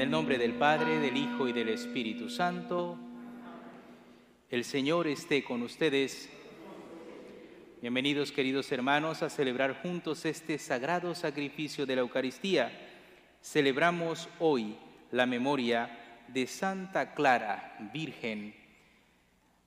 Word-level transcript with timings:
En 0.00 0.04
el 0.04 0.12
nombre 0.12 0.38
del 0.38 0.54
Padre, 0.54 0.98
del 0.98 1.14
Hijo 1.14 1.46
y 1.46 1.52
del 1.52 1.68
Espíritu 1.68 2.30
Santo, 2.30 2.96
el 4.48 4.64
Señor 4.64 5.06
esté 5.06 5.44
con 5.44 5.60
ustedes. 5.60 6.30
Bienvenidos 7.82 8.32
queridos 8.32 8.72
hermanos 8.72 9.22
a 9.22 9.28
celebrar 9.28 9.82
juntos 9.82 10.24
este 10.24 10.56
sagrado 10.56 11.14
sacrificio 11.14 11.84
de 11.84 11.96
la 11.96 12.00
Eucaristía. 12.00 12.72
Celebramos 13.42 14.30
hoy 14.38 14.74
la 15.10 15.26
memoria 15.26 16.24
de 16.28 16.46
Santa 16.46 17.12
Clara, 17.12 17.76
Virgen, 17.92 18.54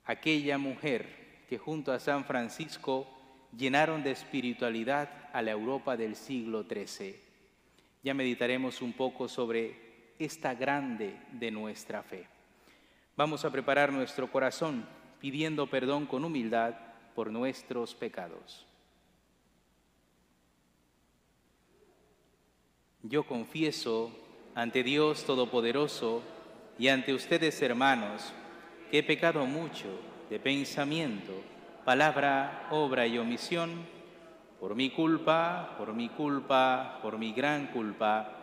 aquella 0.03 0.57
mujer 0.57 1.43
que 1.47 1.59
junto 1.59 1.91
a 1.91 1.99
San 1.99 2.25
Francisco 2.25 3.07
llenaron 3.55 4.01
de 4.01 4.09
espiritualidad 4.09 5.29
a 5.31 5.43
la 5.43 5.51
Europa 5.51 5.95
del 5.95 6.15
siglo 6.15 6.63
XIII. 6.63 7.17
Ya 8.01 8.15
meditaremos 8.15 8.81
un 8.81 8.93
poco 8.93 9.27
sobre 9.27 9.92
esta 10.19 10.53
grande 10.53 11.19
de 11.31 11.51
nuestra 11.51 12.03
fe. 12.03 12.27
Vamos 13.15 13.45
a 13.45 13.51
preparar 13.51 13.91
nuestro 13.91 14.31
corazón 14.31 14.85
pidiendo 15.19 15.67
perdón 15.67 16.05
con 16.05 16.25
humildad 16.25 16.75
por 17.15 17.31
nuestros 17.31 17.93
pecados. 17.95 18.65
Yo 23.03 23.23
confieso 23.23 24.11
ante 24.55 24.83
Dios 24.83 25.25
Todopoderoso 25.25 26.21
y 26.79 26.87
ante 26.87 27.13
ustedes 27.13 27.61
hermanos 27.61 28.33
que 28.89 28.99
he 28.99 29.03
pecado 29.03 29.45
mucho 29.45 29.87
de 30.29 30.39
pensamiento, 30.39 31.33
palabra, 31.85 32.67
obra 32.71 33.05
y 33.05 33.17
omisión, 33.17 33.85
por 34.59 34.75
mi 34.75 34.89
culpa, 34.89 35.75
por 35.77 35.93
mi 35.93 36.09
culpa, 36.09 36.99
por 37.01 37.17
mi 37.17 37.33
gran 37.33 37.67
culpa. 37.67 38.42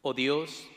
Oh 0.00 0.14
Dios, 0.14 0.68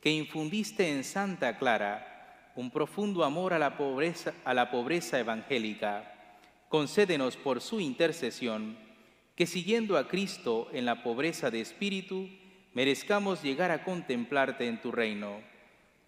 que 0.00 0.10
infundiste 0.10 0.90
en 0.90 1.04
Santa 1.04 1.58
Clara 1.58 2.52
un 2.56 2.70
profundo 2.70 3.24
amor 3.24 3.52
a 3.52 3.58
la 3.58 3.76
pobreza, 3.76 4.34
a 4.44 4.52
la 4.52 4.70
pobreza 4.70 5.18
evangélica, 5.20 6.12
concédenos 6.68 7.36
por 7.36 7.60
su 7.60 7.80
intercesión 7.80 8.76
que 9.36 9.46
siguiendo 9.46 9.96
a 9.96 10.08
Cristo 10.08 10.68
en 10.72 10.84
la 10.86 11.02
pobreza 11.02 11.50
de 11.50 11.60
espíritu, 11.60 12.28
merezcamos 12.72 13.42
llegar 13.42 13.70
a 13.70 13.84
contemplarte 13.84 14.66
en 14.66 14.80
tu 14.80 14.92
reino. 14.92 15.40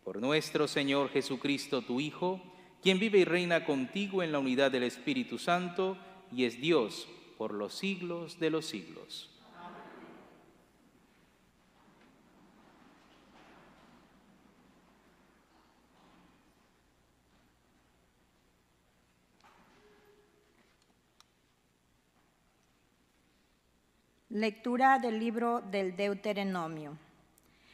Por 0.04 0.20
nuestro 0.20 0.68
Señor 0.68 1.10
Jesucristo, 1.10 1.82
tu 1.82 2.00
Hijo, 2.00 2.40
quien 2.82 2.98
vive 2.98 3.18
y 3.18 3.24
reina 3.24 3.64
contigo 3.64 4.22
en 4.22 4.30
la 4.30 4.38
unidad 4.38 4.70
del 4.70 4.84
Espíritu 4.84 5.38
Santo 5.38 5.96
y 6.32 6.44
es 6.44 6.60
Dios 6.60 7.08
por 7.36 7.52
los 7.52 7.74
siglos 7.74 8.38
de 8.38 8.50
los 8.50 8.66
siglos. 8.66 9.35
Lectura 24.36 24.98
del 24.98 25.18
libro 25.18 25.62
del 25.62 25.96
Deuteronomio. 25.96 26.98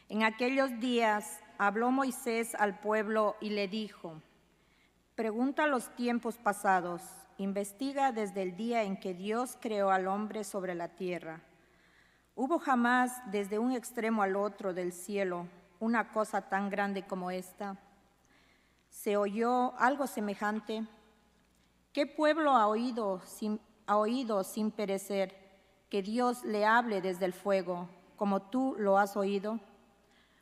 En 0.09 0.23
aquellos 0.23 0.79
días 0.79 1.41
habló 1.59 1.91
Moisés 1.91 2.55
al 2.55 2.79
pueblo 2.79 3.35
y 3.41 3.51
le 3.51 3.67
dijo, 3.67 4.23
pregunta 5.17 5.67
los 5.67 5.93
tiempos 5.97 6.37
pasados, 6.37 7.03
investiga 7.37 8.13
desde 8.13 8.43
el 8.43 8.55
día 8.55 8.85
en 8.85 8.97
que 8.97 9.13
Dios 9.13 9.59
creó 9.61 9.91
al 9.91 10.07
hombre 10.07 10.45
sobre 10.45 10.77
la 10.77 10.87
tierra. 10.87 11.41
¿Hubo 12.37 12.61
jamás 12.61 13.11
desde 13.33 13.59
un 13.59 13.73
extremo 13.73 14.23
al 14.23 14.37
otro 14.37 14.73
del 14.73 14.93
cielo 14.93 15.49
una 15.81 16.13
cosa 16.13 16.49
tan 16.49 16.71
grande 16.71 17.05
como 17.05 17.33
esta? 17.33 17.77
¿Se 18.89 19.17
oyó 19.17 19.77
algo 19.81 20.07
semejante? 20.07 20.87
¿Qué 21.93 22.07
pueblo 22.07 22.53
ha 22.53 22.69
oído 22.69 23.21
sin, 23.27 23.61
ha 23.85 23.97
oído 23.97 24.45
sin 24.45 24.71
perecer? 24.71 25.42
Que 25.93 26.01
Dios 26.01 26.43
le 26.45 26.65
hable 26.65 27.03
desde 27.03 27.27
el 27.27 27.35
fuego, 27.35 27.87
como 28.17 28.41
tú 28.41 28.75
lo 28.79 28.97
has 28.97 29.15
oído? 29.15 29.61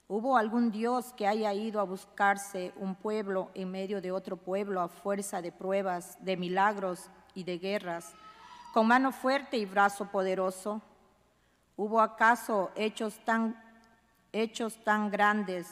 ¿Hubo 0.07 0.37
algún 0.37 0.71
Dios 0.71 1.13
que 1.15 1.27
haya 1.27 1.53
ido 1.53 1.81
a 1.81 1.83
buscarse 1.83 2.73
un 2.77 2.95
pueblo 2.95 3.51
en 3.55 3.69
medio 3.69 4.01
de 4.01 4.13
otro 4.13 4.37
pueblo 4.37 4.81
a 4.81 4.87
fuerza 4.87 5.43
de 5.43 5.51
pruebas, 5.51 6.25
de 6.25 6.37
milagros 6.37 7.11
y 7.35 7.43
de 7.43 7.59
guerras, 7.59 8.15
con 8.73 8.87
mano 8.87 9.11
fuerte 9.11 9.57
y 9.57 9.65
brazo 9.65 10.05
poderoso? 10.05 10.83
¿Hubo 11.77 12.01
acaso 12.01 12.71
hechos 12.77 13.19
tan, 13.25 13.61
hechos 14.31 14.79
tan 14.85 15.11
grandes 15.11 15.67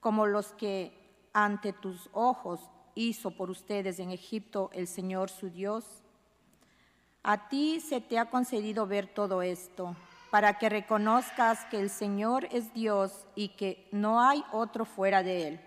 como 0.00 0.24
los 0.24 0.54
que 0.54 1.28
ante 1.34 1.74
tus 1.74 2.08
ojos 2.14 2.70
hizo 2.94 3.32
por 3.32 3.50
ustedes 3.50 3.98
en 3.98 4.12
Egipto 4.12 4.70
el 4.72 4.86
Señor 4.86 5.28
su 5.28 5.50
Dios? 5.50 6.03
A 7.26 7.48
ti 7.48 7.80
se 7.80 8.02
te 8.02 8.18
ha 8.18 8.26
concedido 8.26 8.86
ver 8.86 9.06
todo 9.06 9.40
esto, 9.40 9.96
para 10.30 10.58
que 10.58 10.68
reconozcas 10.68 11.64
que 11.70 11.80
el 11.80 11.88
Señor 11.88 12.46
es 12.52 12.74
Dios 12.74 13.26
y 13.34 13.48
que 13.48 13.88
no 13.92 14.20
hay 14.20 14.44
otro 14.52 14.84
fuera 14.84 15.22
de 15.22 15.48
Él. 15.48 15.60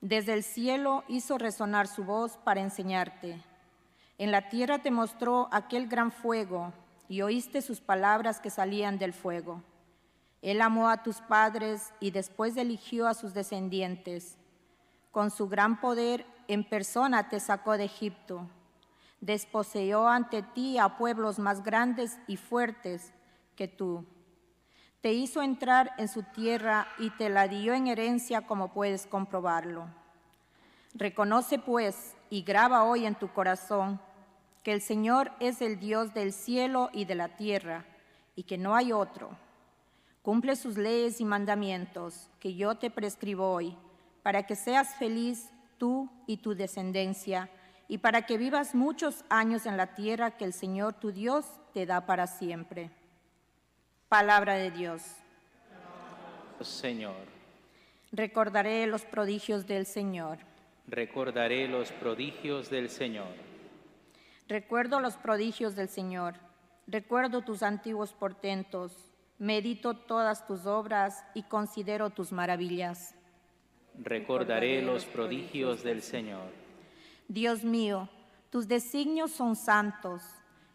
Desde 0.00 0.32
el 0.32 0.44
cielo 0.44 1.02
hizo 1.08 1.38
resonar 1.38 1.88
su 1.88 2.04
voz 2.04 2.36
para 2.36 2.60
enseñarte. 2.60 3.42
En 4.16 4.30
la 4.30 4.48
tierra 4.48 4.78
te 4.78 4.92
mostró 4.92 5.48
aquel 5.50 5.88
gran 5.88 6.12
fuego 6.12 6.72
y 7.08 7.22
oíste 7.22 7.60
sus 7.60 7.80
palabras 7.80 8.38
que 8.38 8.50
salían 8.50 8.96
del 8.96 9.12
fuego. 9.12 9.60
Él 10.40 10.62
amó 10.62 10.88
a 10.88 11.02
tus 11.02 11.20
padres 11.20 11.92
y 11.98 12.12
después 12.12 12.56
eligió 12.56 13.08
a 13.08 13.14
sus 13.14 13.34
descendientes. 13.34 14.38
Con 15.10 15.32
su 15.32 15.48
gran 15.48 15.80
poder 15.80 16.24
en 16.46 16.62
persona 16.62 17.28
te 17.28 17.40
sacó 17.40 17.76
de 17.76 17.86
Egipto 17.86 18.48
desposeyó 19.24 20.06
ante 20.06 20.42
ti 20.42 20.76
a 20.76 20.98
pueblos 20.98 21.38
más 21.38 21.64
grandes 21.64 22.18
y 22.26 22.36
fuertes 22.36 23.14
que 23.56 23.68
tú. 23.68 24.04
Te 25.00 25.14
hizo 25.14 25.42
entrar 25.42 25.92
en 25.96 26.08
su 26.08 26.22
tierra 26.22 26.86
y 26.98 27.08
te 27.10 27.30
la 27.30 27.48
dio 27.48 27.72
en 27.72 27.86
herencia 27.86 28.42
como 28.42 28.72
puedes 28.72 29.06
comprobarlo. 29.06 29.86
Reconoce 30.92 31.58
pues 31.58 32.14
y 32.28 32.42
graba 32.42 32.84
hoy 32.84 33.06
en 33.06 33.14
tu 33.14 33.28
corazón 33.28 33.98
que 34.62 34.72
el 34.72 34.82
Señor 34.82 35.32
es 35.40 35.62
el 35.62 35.78
Dios 35.80 36.12
del 36.12 36.32
cielo 36.32 36.90
y 36.92 37.06
de 37.06 37.14
la 37.14 37.28
tierra 37.28 37.86
y 38.36 38.42
que 38.42 38.58
no 38.58 38.74
hay 38.74 38.92
otro. 38.92 39.30
Cumple 40.22 40.54
sus 40.54 40.76
leyes 40.76 41.20
y 41.20 41.24
mandamientos 41.24 42.28
que 42.40 42.54
yo 42.54 42.74
te 42.74 42.90
prescribo 42.90 43.50
hoy 43.50 43.74
para 44.22 44.46
que 44.46 44.54
seas 44.54 44.94
feliz 44.96 45.50
tú 45.78 46.10
y 46.26 46.38
tu 46.38 46.54
descendencia 46.54 47.48
y 47.88 47.98
para 47.98 48.22
que 48.22 48.38
vivas 48.38 48.74
muchos 48.74 49.24
años 49.28 49.66
en 49.66 49.76
la 49.76 49.94
tierra 49.94 50.36
que 50.36 50.44
el 50.44 50.52
Señor 50.52 50.94
tu 50.94 51.12
Dios 51.12 51.46
te 51.72 51.86
da 51.86 52.06
para 52.06 52.26
siempre. 52.26 52.90
Palabra 54.08 54.54
de 54.54 54.70
Dios. 54.70 55.02
Señor. 56.60 57.26
Recordaré 58.12 58.86
los 58.86 59.04
prodigios 59.04 59.66
del 59.66 59.86
Señor. 59.86 60.38
Recordaré 60.86 61.68
los 61.68 61.90
prodigios 61.92 62.70
del 62.70 62.88
Señor. 62.88 63.34
Recuerdo 64.48 65.00
los 65.00 65.16
prodigios 65.16 65.74
del 65.74 65.88
Señor. 65.88 66.34
Recuerdo 66.86 67.42
tus 67.42 67.62
antiguos 67.62 68.12
portentos. 68.12 69.12
Medito 69.38 69.94
todas 69.94 70.46
tus 70.46 70.66
obras 70.66 71.24
y 71.34 71.42
considero 71.42 72.10
tus 72.10 72.30
maravillas. 72.30 73.14
Recordaré 73.98 74.82
los 74.82 75.04
prodigios 75.06 75.82
del 75.82 76.02
Señor. 76.02 76.63
Dios 77.28 77.64
mío, 77.64 78.08
tus 78.50 78.68
designios 78.68 79.30
son 79.32 79.56
santos. 79.56 80.22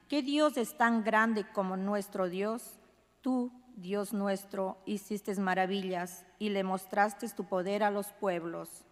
¿Qué 0.08 0.22
Dios 0.22 0.58
es 0.58 0.76
tan 0.76 1.04
grande 1.04 1.46
como 1.54 1.78
nuestro 1.78 2.28
Dios? 2.28 2.80
Tú, 3.22 3.52
Dios 3.76 4.12
nuestro, 4.12 4.78
hiciste 4.86 5.36
maravillas 5.36 6.26
y 6.40 6.50
le 6.50 6.64
mostraste 6.64 7.30
tu 7.30 7.46
poder 7.46 7.84
a 7.84 7.92
los 7.92 8.08
pueblos. 8.08 8.84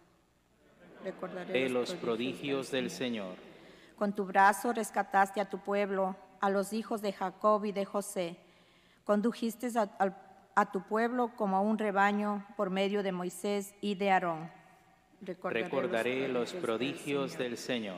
Recordaré 1.02 1.68
los, 1.68 1.94
prodigios, 1.94 2.70
del 2.70 2.90
Señor. 2.90 3.36
Con 3.96 4.12
tu 4.14 4.24
brazo 4.24 4.72
rescataste 4.72 5.40
a 5.40 5.50
tu 5.50 5.58
pueblo, 5.58 6.16
a 6.40 6.50
los 6.50 6.72
hijos 6.72 7.02
de 7.02 7.12
Jacob 7.12 7.64
y 7.64 7.72
de 7.72 7.84
José. 7.84 8.36
Condujiste 9.04 9.68
a 10.54 10.72
tu 10.72 10.82
pueblo 10.82 11.32
como 11.36 11.56
a 11.56 11.60
un 11.60 11.78
rebaño 11.78 12.46
por 12.56 12.70
medio 12.70 13.02
de 13.02 13.12
Moisés 13.12 13.74
y 13.80 13.96
de 13.96 14.10
Aarón. 14.10 14.57
Recordaré 15.20 16.28
los 16.28 16.52
prodigios 16.52 17.36
del 17.36 17.56
Señor. 17.56 17.96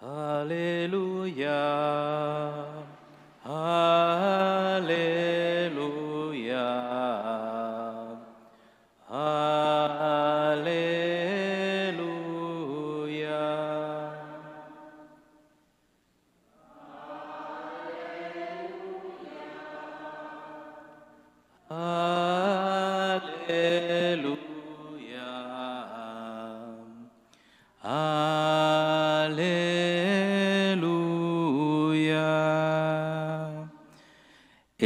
Aleluya. 0.00 1.56
Aleluya. 3.44 4.90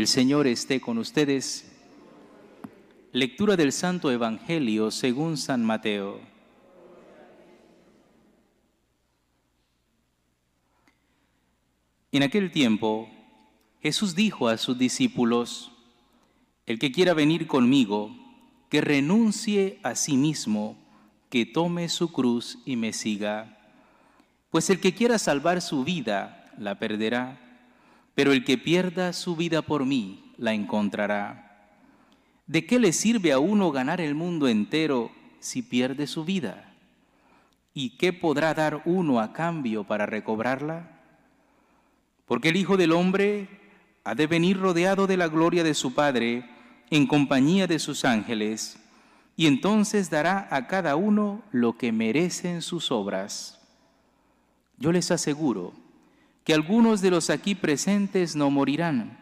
El 0.05 0.09
Señor 0.09 0.47
esté 0.47 0.83
con 0.83 0.99
ustedes. 0.99 1.65
Lectura 3.13 3.57
del 3.57 3.73
Santo 3.73 4.11
Evangelio 4.11 4.91
según 4.91 5.39
San 5.39 5.65
Mateo. 5.65 6.21
En 12.13 12.23
aquel 12.23 12.51
tiempo, 12.51 13.09
Jesús 13.81 14.15
dijo 14.15 14.49
a 14.49 14.59
sus 14.59 14.77
discípulos, 14.77 15.73
El 16.67 16.79
que 16.79 16.93
quiera 16.93 17.15
venir 17.15 17.47
conmigo, 17.47 18.15
que 18.69 18.83
renuncie 18.83 19.81
a 19.83 19.95
sí 19.95 20.19
mismo, 20.19 20.77
que 21.31 21.47
tome 21.47 21.89
su 21.89 22.13
cruz 22.13 22.59
y 22.67 22.77
me 22.77 22.93
siga. 22.93 23.57
Pues 24.51 24.69
el 24.69 24.81
que 24.81 24.95
quiera 24.95 25.19
salvar 25.19 25.63
su 25.63 25.83
vida, 25.83 26.53
la 26.59 26.79
perderá, 26.79 27.44
pero 28.15 28.33
el 28.33 28.45
que 28.45 28.59
pierda 28.59 29.13
su 29.13 29.37
vida 29.37 29.63
por 29.63 29.85
mí, 29.85 30.33
la 30.37 30.53
encontrará. 30.53 31.81
¿De 32.47 32.67
qué 32.67 32.79
le 32.79 32.93
sirve 32.93 33.33
a 33.33 33.39
uno 33.39 33.71
ganar 33.73 34.01
el 34.01 34.15
mundo 34.15 34.49
entero 34.49 35.11
si 35.41 35.63
pierde 35.63 36.07
su 36.07 36.25
vida? 36.25 36.73
¿Y 37.73 37.97
qué 37.97 38.13
podrá 38.13 38.55
dar 38.55 38.83
uno 38.85 39.21
a 39.21 39.33
cambio 39.33 39.85
para 39.85 40.07
recobrarla? 40.07 41.01
Porque 42.27 42.51
el 42.51 42.57
Hijo 42.57 42.77
del 42.77 42.93
Hombre 42.93 43.49
ha 44.05 44.15
de 44.15 44.27
venir 44.27 44.59
rodeado 44.59 45.07
de 45.07 45.17
la 45.17 45.29
gloria 45.29 45.65
de 45.65 45.75
su 45.75 45.95
Padre 45.95 46.49
en 46.91 47.07
compañía 47.07 47.67
de 47.67 47.79
sus 47.79 48.05
ángeles, 48.05 48.79
y 49.37 49.47
entonces 49.47 50.11
dará 50.11 50.47
a 50.51 50.69
cada 50.69 50.95
uno 50.95 51.43
lo 51.51 51.77
que 51.77 51.91
merecen 51.91 52.63
sus 52.63 52.93
obras. 52.93 53.61
Yo 54.79 54.93
les 54.93 55.11
aseguro 55.11 55.84
que 56.45 56.53
algunos 56.53 57.01
de 57.01 57.11
los 57.11 57.31
aquí 57.31 57.55
presentes 57.55 58.37
no 58.37 58.51
morirán 58.51 59.19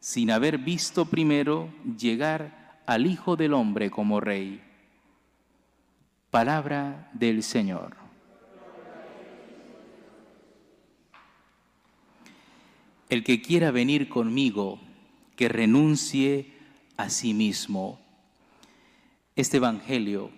sin 0.00 0.30
haber 0.30 0.58
visto 0.58 1.06
primero 1.06 1.72
llegar 1.96 2.82
al 2.84 3.06
Hijo 3.06 3.36
del 3.36 3.54
Hombre 3.54 3.90
como 3.90 4.20
Rey. 4.20 4.60
Palabra 6.30 7.08
del 7.14 7.42
Señor. 7.42 7.96
El 13.08 13.22
que 13.22 13.40
quiera 13.40 13.70
venir 13.70 14.08
conmigo, 14.08 14.80
que 15.36 15.48
renuncie 15.48 16.52
a 16.96 17.08
sí 17.08 17.32
mismo. 17.32 18.00
Este 19.36 19.58
Evangelio 19.58 20.30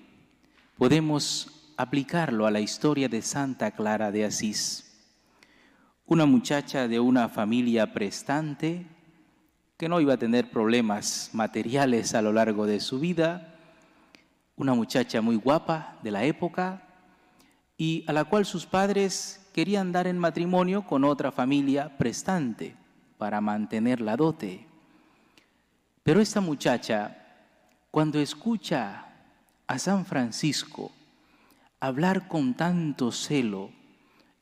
podemos 0.77 1.73
aplicarlo 1.77 2.47
a 2.47 2.51
la 2.51 2.61
historia 2.61 3.09
de 3.09 3.23
Santa 3.23 3.71
Clara 3.71 4.13
de 4.13 4.27
Asís, 4.27 4.86
una 6.07 6.25
muchacha 6.25 6.87
de 6.87 7.01
una 7.01 7.29
familia 7.29 7.93
prestante 7.93 8.87
que 9.77 9.89
no 9.89 10.01
iba 10.01 10.15
a 10.15 10.19
tener 10.19 10.51
problemas 10.51 11.31
materiales 11.33 12.15
a 12.15 12.23
lo 12.23 12.33
largo 12.33 12.65
de 12.65 12.79
su 12.79 13.01
vida, 13.01 13.57
una 14.55 14.73
muchacha 14.73 15.21
muy 15.21 15.35
guapa 15.35 15.99
de 16.05 16.13
la 16.13 16.25
época 16.25 16.83
y 17.77 18.05
a 18.07 18.13
la 18.13 18.25
cual 18.25 18.47
sus 18.47 18.67
padres 18.67 19.51
querían 19.53 19.91
dar 19.91 20.07
en 20.07 20.17
matrimonio 20.17 20.87
con 20.87 21.03
otra 21.03 21.33
familia 21.33 21.99
prestante 21.99 22.77
para 23.19 23.41
mantener 23.41 24.01
la 24.01 24.17
dote. 24.17 24.65
Pero 26.05 26.21
esta 26.21 26.41
muchacha, 26.41 27.17
cuando 27.91 28.21
escucha 28.21 29.09
a 29.67 29.79
San 29.81 30.07
Francisco 30.07 30.93
hablar 31.81 32.29
con 32.29 32.55
tanto 32.55 33.11
celo 33.11 33.71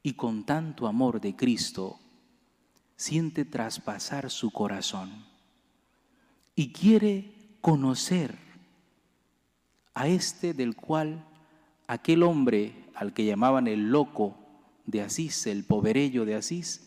y 0.06 0.12
con 0.12 0.44
tanto 0.44 0.86
amor 0.86 1.18
de 1.18 1.34
Cristo, 1.34 1.98
siente 2.94 3.46
traspasar 3.46 4.30
su 4.30 4.50
corazón 4.50 5.24
y 6.54 6.72
quiere 6.72 7.32
conocer 7.62 8.36
a 9.94 10.06
este 10.06 10.52
del 10.52 10.76
cual 10.76 11.24
aquel 11.86 12.22
hombre 12.22 12.84
al 12.94 13.14
que 13.14 13.24
llamaban 13.24 13.66
el 13.66 13.90
loco 13.90 14.36
de 14.84 15.00
Asís, 15.00 15.46
el 15.46 15.64
poverello 15.64 16.26
de 16.26 16.34
Asís, 16.34 16.86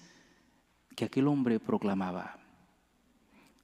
que 0.95 1.05
aquel 1.05 1.27
hombre 1.27 1.59
proclamaba. 1.59 2.37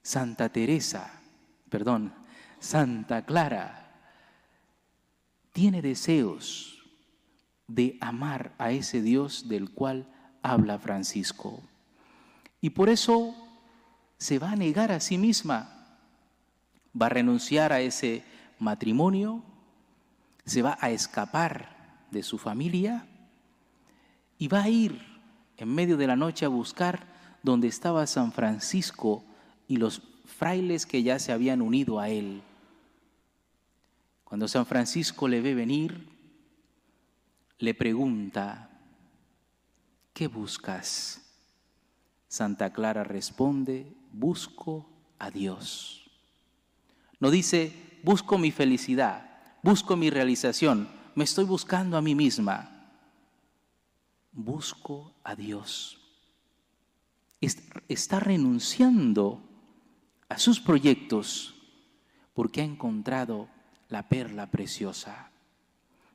Santa 0.02 0.48
Teresa, 0.48 1.22
perdón, 1.70 2.12
Santa 2.58 3.24
Clara, 3.24 4.02
tiene 5.52 5.80
deseos 5.80 6.73
de 7.66 7.96
amar 8.00 8.52
a 8.58 8.70
ese 8.70 9.02
Dios 9.02 9.48
del 9.48 9.70
cual 9.70 10.06
habla 10.42 10.78
Francisco. 10.78 11.62
Y 12.60 12.70
por 12.70 12.88
eso 12.88 13.34
se 14.18 14.38
va 14.38 14.52
a 14.52 14.56
negar 14.56 14.92
a 14.92 15.00
sí 15.00 15.18
misma, 15.18 15.98
va 17.00 17.06
a 17.06 17.10
renunciar 17.10 17.72
a 17.72 17.80
ese 17.80 18.24
matrimonio, 18.58 19.42
se 20.44 20.62
va 20.62 20.78
a 20.80 20.90
escapar 20.90 22.04
de 22.10 22.22
su 22.22 22.38
familia 22.38 23.06
y 24.38 24.48
va 24.48 24.62
a 24.62 24.68
ir 24.68 25.00
en 25.56 25.74
medio 25.74 25.96
de 25.96 26.06
la 26.06 26.16
noche 26.16 26.44
a 26.44 26.48
buscar 26.48 27.06
donde 27.42 27.68
estaba 27.68 28.06
San 28.06 28.32
Francisco 28.32 29.24
y 29.68 29.76
los 29.76 30.02
frailes 30.24 30.86
que 30.86 31.02
ya 31.02 31.18
se 31.18 31.32
habían 31.32 31.62
unido 31.62 32.00
a 32.00 32.08
él. 32.08 32.42
Cuando 34.24 34.48
San 34.48 34.66
Francisco 34.66 35.28
le 35.28 35.40
ve 35.40 35.54
venir, 35.54 36.13
le 37.64 37.72
pregunta, 37.72 38.68
¿qué 40.12 40.28
buscas? 40.28 41.22
Santa 42.28 42.74
Clara 42.74 43.04
responde, 43.04 43.90
busco 44.12 44.86
a 45.18 45.30
Dios. 45.30 46.10
No 47.20 47.30
dice, 47.30 47.72
busco 48.02 48.36
mi 48.36 48.50
felicidad, 48.50 49.58
busco 49.62 49.96
mi 49.96 50.10
realización, 50.10 50.90
me 51.14 51.24
estoy 51.24 51.46
buscando 51.46 51.96
a 51.96 52.02
mí 52.02 52.14
misma. 52.14 52.70
Busco 54.32 55.14
a 55.24 55.34
Dios. 55.34 55.98
Está 57.40 58.20
renunciando 58.20 59.40
a 60.28 60.38
sus 60.38 60.60
proyectos 60.60 61.54
porque 62.34 62.60
ha 62.60 62.64
encontrado 62.64 63.48
la 63.88 64.08
perla 64.08 64.50
preciosa, 64.50 65.30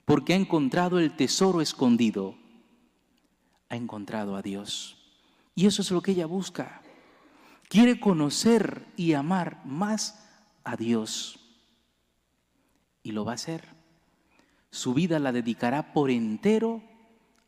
porque 0.10 0.34
ha 0.34 0.38
encontrado 0.38 0.98
el 0.98 1.16
tesoro 1.16 1.62
escondido, 1.62 2.36
ha 3.70 3.76
encontrado 3.76 4.36
a 4.36 4.42
Dios. 4.42 4.98
Y 5.54 5.68
eso 5.68 5.84
es 5.84 5.92
lo 5.92 6.02
que 6.02 6.14
ella 6.14 6.26
busca. 6.26 6.82
Quiere 7.68 8.00
conocer 8.00 8.88
y 8.98 9.14
amar 9.14 9.64
más 9.66 10.28
a 10.64 10.76
Dios. 10.78 11.40
Y 13.04 13.12
lo 13.12 13.24
va 13.24 13.34
a 13.34 13.36
hacer. 13.36 13.64
Su 14.72 14.96
vida 14.96 15.20
la 15.20 15.32
dedicará 15.32 15.94
por 15.94 16.10
entero 16.10 16.82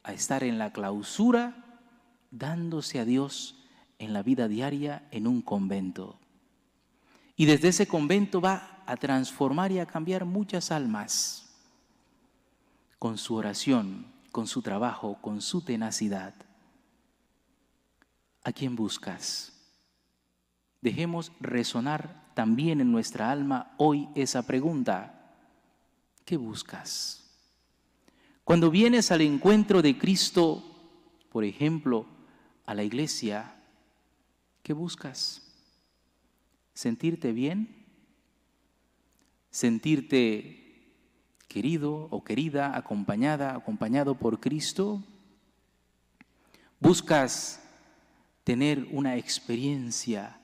a 0.04 0.14
estar 0.14 0.44
en 0.44 0.60
la 0.60 0.72
clausura, 0.72 1.80
dándose 2.30 3.00
a 3.00 3.06
Dios 3.06 3.58
en 3.98 4.14
la 4.14 4.22
vida 4.22 4.48
diaria 4.48 5.08
en 5.10 5.26
un 5.26 5.42
convento. 5.42 6.20
Y 7.36 7.46
desde 7.46 7.70
ese 7.70 7.88
convento 7.88 8.40
va 8.40 8.84
a 8.86 8.98
transformar 8.98 9.72
y 9.72 9.80
a 9.80 9.88
cambiar 9.88 10.26
muchas 10.26 10.70
almas 10.70 11.48
con 13.02 13.18
su 13.18 13.34
oración, 13.34 14.06
con 14.32 14.46
su 14.46 14.62
trabajo, 14.62 15.18
con 15.20 15.42
su 15.42 15.62
tenacidad. 15.62 16.36
¿A 18.44 18.52
quién 18.52 18.76
buscas? 18.76 19.54
Dejemos 20.82 21.32
resonar 21.40 22.32
también 22.36 22.80
en 22.80 22.92
nuestra 22.92 23.32
alma 23.32 23.74
hoy 23.78 24.08
esa 24.14 24.46
pregunta. 24.46 25.34
¿Qué 26.26 26.38
buscas? 26.38 27.28
Cuando 28.44 28.70
vienes 28.70 29.10
al 29.12 29.22
encuentro 29.22 29.82
de 29.82 29.98
Cristo, 29.98 30.64
por 31.32 31.44
ejemplo, 31.44 32.06
a 32.68 32.76
la 32.76 32.84
iglesia, 32.84 33.56
¿qué 34.62 34.74
buscas? 34.74 35.48
sentirte 36.76 37.34
bien, 37.34 37.86
sentirte 39.50 40.61
querido 41.52 42.08
o 42.12 42.24
querida, 42.24 42.78
acompañada, 42.78 43.54
acompañado 43.54 44.16
por 44.16 44.40
Cristo. 44.40 45.04
Buscas 46.80 47.62
tener 48.46 48.88
una 48.92 49.18
experiencia 49.18 50.40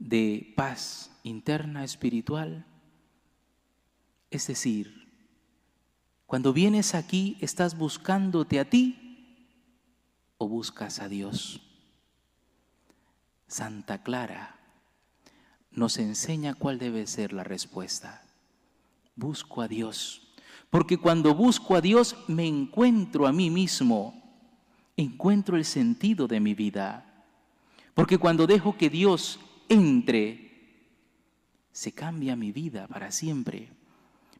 de 0.00 0.52
paz 0.56 1.12
interna 1.22 1.84
espiritual. 1.84 2.66
Es 4.28 4.48
decir, 4.48 5.08
cuando 6.26 6.52
vienes 6.52 6.96
aquí, 6.96 7.38
¿estás 7.40 7.78
buscándote 7.78 8.58
a 8.58 8.68
ti 8.68 9.46
o 10.36 10.48
buscas 10.48 10.98
a 10.98 11.08
Dios? 11.08 11.60
Santa 13.46 14.02
Clara 14.02 14.58
nos 15.70 15.98
enseña 15.98 16.54
cuál 16.54 16.80
debe 16.80 17.06
ser 17.06 17.32
la 17.32 17.44
respuesta. 17.44 18.24
Busco 19.14 19.62
a 19.62 19.68
Dios. 19.68 20.23
Porque 20.74 20.98
cuando 20.98 21.36
busco 21.36 21.76
a 21.76 21.80
Dios 21.80 22.16
me 22.26 22.48
encuentro 22.48 23.28
a 23.28 23.32
mí 23.32 23.48
mismo, 23.48 24.20
encuentro 24.96 25.56
el 25.56 25.64
sentido 25.64 26.26
de 26.26 26.40
mi 26.40 26.52
vida. 26.52 27.24
Porque 27.94 28.18
cuando 28.18 28.44
dejo 28.44 28.76
que 28.76 28.90
Dios 28.90 29.38
entre, 29.68 30.88
se 31.70 31.92
cambia 31.92 32.34
mi 32.34 32.50
vida 32.50 32.88
para 32.88 33.12
siempre. 33.12 33.68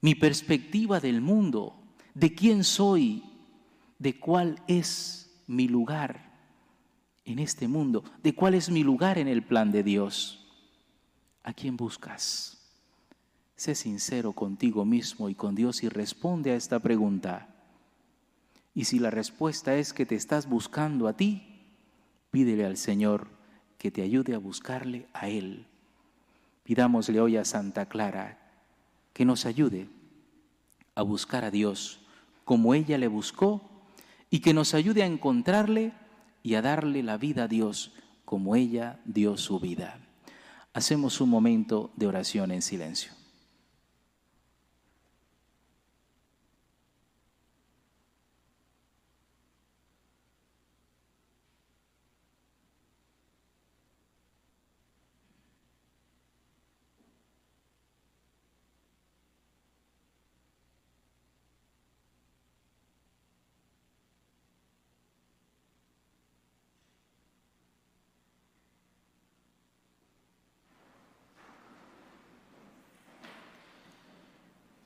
Mi 0.00 0.16
perspectiva 0.16 0.98
del 0.98 1.20
mundo, 1.20 1.76
de 2.14 2.34
quién 2.34 2.64
soy, 2.64 3.22
de 4.00 4.18
cuál 4.18 4.60
es 4.66 5.40
mi 5.46 5.68
lugar 5.68 6.32
en 7.24 7.38
este 7.38 7.68
mundo, 7.68 8.02
de 8.24 8.34
cuál 8.34 8.54
es 8.54 8.70
mi 8.70 8.82
lugar 8.82 9.18
en 9.18 9.28
el 9.28 9.44
plan 9.44 9.70
de 9.70 9.84
Dios. 9.84 10.44
¿A 11.44 11.52
quién 11.52 11.76
buscas? 11.76 12.63
Sé 13.56 13.75
sincero 13.75 14.32
contigo 14.32 14.84
mismo 14.84 15.28
y 15.28 15.34
con 15.34 15.54
Dios 15.54 15.82
y 15.82 15.88
responde 15.88 16.50
a 16.50 16.56
esta 16.56 16.80
pregunta. 16.80 17.49
Y 18.75 18.84
si 18.84 18.99
la 18.99 19.11
respuesta 19.11 19.76
es 19.76 19.92
que 19.92 20.06
te 20.06 20.16
estás 20.16 20.49
buscando 20.49 21.06
a 21.06 21.16
ti, 21.16 21.62
pídele 22.30 22.64
al 22.64 22.76
Señor 22.76 23.28
que 23.78 23.92
te 23.92 24.02
ayude 24.02 24.34
a 24.34 24.38
buscarle 24.38 25.06
a 25.12 25.28
Él. 25.28 25.66
Pidámosle 26.64 27.20
hoy 27.20 27.37
a 27.37 27.44
Santa 27.44 27.87
Clara 27.87 28.38
que 29.12 29.25
nos 29.25 29.46
ayude 29.46 29.88
a 30.96 31.02
buscar 31.02 31.44
a 31.44 31.50
Dios 31.50 32.00
como 32.44 32.75
ella 32.75 32.99
le 32.99 33.08
buscó 33.08 33.62
y 34.30 34.40
que 34.40 34.54
nos 34.54 34.75
ayude 34.75 35.02
a 35.02 35.06
encontrarle 35.06 35.92
y 36.42 36.54
a 36.54 36.62
darle 36.62 37.02
la 37.02 37.16
vida 37.16 37.44
a 37.44 37.49
Dios 37.49 37.92
como 38.25 38.56
ella 38.56 39.00
dio 39.04 39.37
su 39.37 39.61
vida. 39.61 39.99
Hacemos 40.73 41.20
un 41.20 41.30
momento 41.30 41.92
de 41.94 42.08
oración 42.08 42.50
en 42.50 42.61
silencio. 42.61 43.12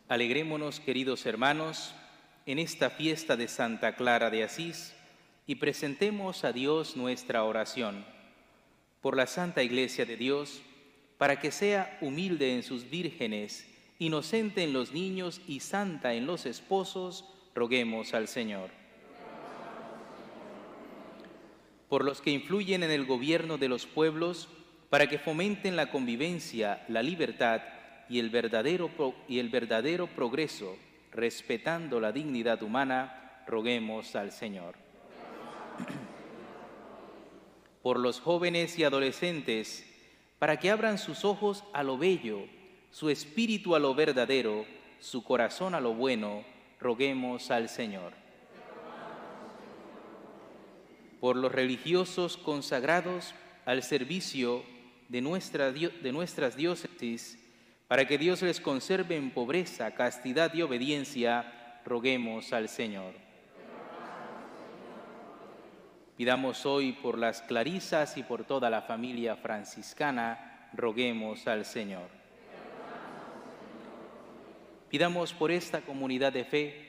Alegrémonos, 0.08 0.80
queridos 0.80 1.26
hermanos, 1.26 1.94
en 2.46 2.58
esta 2.58 2.88
fiesta 2.88 3.36
de 3.36 3.46
Santa 3.46 3.94
Clara 3.94 4.30
de 4.30 4.42
Asís 4.42 4.94
y 5.46 5.56
presentemos 5.56 6.44
a 6.44 6.52
Dios 6.52 6.96
nuestra 6.96 7.44
oración 7.44 8.06
por 9.02 9.18
la 9.18 9.26
Santa 9.26 9.62
Iglesia 9.62 10.06
de 10.06 10.16
Dios, 10.16 10.62
para 11.18 11.38
que 11.38 11.50
sea 11.50 11.98
humilde 12.00 12.54
en 12.54 12.62
sus 12.62 12.88
vírgenes, 12.88 13.68
inocente 13.98 14.62
en 14.62 14.72
los 14.72 14.92
niños 14.92 15.42
y 15.46 15.60
santa 15.60 16.14
en 16.14 16.26
los 16.26 16.46
esposos, 16.46 17.26
roguemos 17.54 18.14
al 18.14 18.28
Señor. 18.28 18.70
Por 21.90 22.02
los 22.02 22.22
que 22.22 22.30
influyen 22.30 22.82
en 22.82 22.90
el 22.90 23.04
gobierno 23.04 23.58
de 23.58 23.68
los 23.68 23.84
pueblos, 23.84 24.48
para 24.88 25.06
que 25.06 25.18
fomenten 25.18 25.76
la 25.76 25.90
convivencia, 25.90 26.82
la 26.88 27.02
libertad, 27.02 27.60
y 28.08 28.18
el 28.18 28.30
verdadero, 28.30 28.90
y 29.28 29.38
el 29.38 29.48
verdadero 29.48 30.06
progreso, 30.06 30.76
respetando 31.12 32.00
la 32.00 32.12
dignidad 32.12 32.62
humana, 32.62 33.42
roguemos 33.46 34.16
al 34.16 34.32
Señor. 34.32 34.74
Por 37.82 37.98
los 37.98 38.20
jóvenes 38.20 38.78
y 38.78 38.84
adolescentes, 38.84 39.84
para 40.38 40.58
que 40.58 40.70
abran 40.70 40.98
sus 40.98 41.24
ojos 41.24 41.64
a 41.72 41.82
lo 41.82 41.98
bello, 41.98 42.46
su 42.90 43.10
espíritu 43.10 43.74
a 43.74 43.78
lo 43.78 43.94
verdadero, 43.94 44.64
su 45.00 45.24
corazón 45.24 45.74
a 45.74 45.80
lo 45.80 45.94
bueno, 45.94 46.44
roguemos 46.80 47.50
al 47.50 47.68
Señor. 47.68 48.12
Por 51.20 51.36
los 51.36 51.50
religiosos 51.50 52.36
consagrados 52.36 53.34
al 53.64 53.82
servicio 53.82 54.62
de, 55.08 55.20
de 55.20 56.12
nuestras 56.12 56.56
diócesis, 56.56 57.38
para 57.88 58.06
que 58.06 58.18
Dios 58.18 58.42
les 58.42 58.60
conserve 58.60 59.16
en 59.16 59.30
pobreza, 59.30 59.94
castidad 59.94 60.52
y 60.52 60.60
obediencia, 60.60 61.80
roguemos 61.86 62.52
al 62.52 62.68
Señor. 62.68 63.14
Pidamos 66.14 66.66
hoy 66.66 66.92
por 66.92 67.16
las 67.16 67.40
Clarisas 67.40 68.18
y 68.18 68.22
por 68.22 68.44
toda 68.44 68.68
la 68.68 68.82
familia 68.82 69.36
franciscana, 69.36 70.68
roguemos 70.74 71.46
al 71.46 71.64
Señor. 71.64 72.08
Pidamos 74.90 75.32
por 75.32 75.50
esta 75.50 75.80
comunidad 75.80 76.32
de 76.32 76.44
fe 76.44 76.88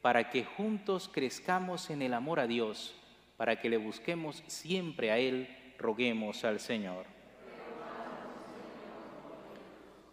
para 0.00 0.30
que 0.30 0.44
juntos 0.44 1.10
crezcamos 1.12 1.90
en 1.90 2.00
el 2.00 2.14
amor 2.14 2.40
a 2.40 2.46
Dios, 2.46 2.94
para 3.36 3.60
que 3.60 3.68
le 3.68 3.76
busquemos 3.76 4.42
siempre 4.46 5.10
a 5.10 5.18
Él, 5.18 5.74
roguemos 5.78 6.44
al 6.44 6.58
Señor. 6.58 7.17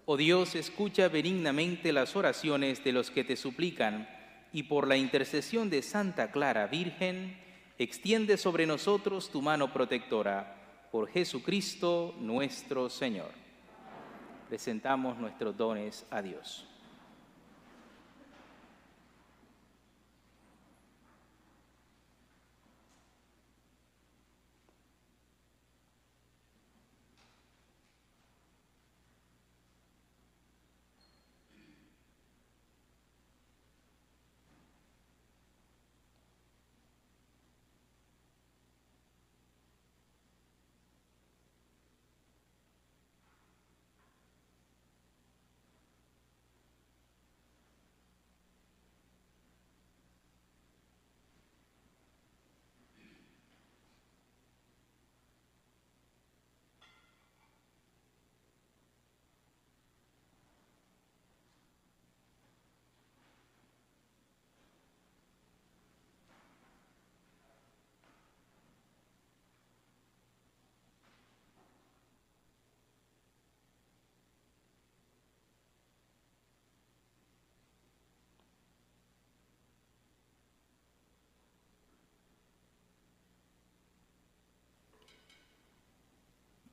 Oh 0.08 0.18
Dios, 0.18 0.54
escucha 0.54 1.08
benignamente 1.08 1.92
las 1.92 2.16
oraciones 2.16 2.84
de 2.84 2.92
los 2.92 3.10
que 3.10 3.24
te 3.24 3.36
suplican 3.36 4.08
y 4.54 4.64
por 4.64 4.88
la 4.88 4.98
intercesión 4.98 5.72
de 5.72 5.82
Santa 5.82 6.32
Clara 6.32 6.68
Virgen, 6.68 7.36
extiende 7.80 8.38
sobre 8.38 8.68
nosotros 8.68 9.32
tu 9.32 9.42
mano 9.42 9.74
protectora. 9.74 10.88
Por 10.92 11.10
Jesucristo 11.10 12.16
nuestro 12.20 12.88
Señor. 12.88 13.32
Presentamos 14.48 15.18
nuestros 15.18 15.58
dones 15.58 16.06
a 16.12 16.22
Dios. 16.22 16.68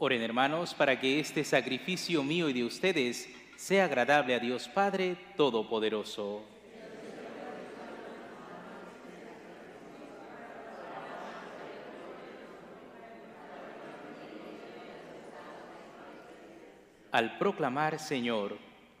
Oren 0.00 0.22
hermanos 0.22 0.74
para 0.74 1.00
que 1.00 1.18
este 1.18 1.42
sacrificio 1.42 2.22
mío 2.22 2.48
y 2.48 2.52
de 2.52 2.62
ustedes 2.62 3.28
sea 3.56 3.86
agradable 3.86 4.32
a 4.32 4.38
Dios 4.38 4.68
Padre 4.68 5.16
Todopoderoso. 5.36 6.44
Al 17.10 17.36
proclamar, 17.38 17.98
Señor, 17.98 18.56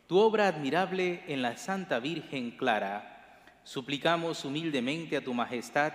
tu 0.08 0.18
obra 0.18 0.48
admirable 0.48 1.22
en 1.28 1.42
la 1.42 1.56
Santa 1.56 2.00
Virgen 2.00 2.50
Clara, 2.50 3.44
suplicamos 3.62 4.44
humildemente 4.44 5.16
a 5.16 5.22
tu 5.22 5.32
Majestad 5.32 5.92